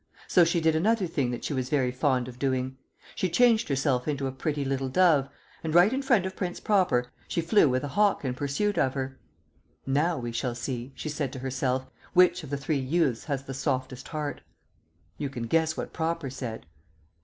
[0.27, 2.75] So she did another thing that she was very fond of doing.
[3.13, 5.29] She changed herself into a pretty little dove
[5.63, 8.95] and right in front of Prince Proper she flew with a hawk in pursuit of
[8.95, 9.19] her.
[9.85, 13.53] "Now we shall see," she said to herself, "which of the three youths has the
[13.53, 14.41] softest heart."
[15.19, 16.65] You can guess what Proper said.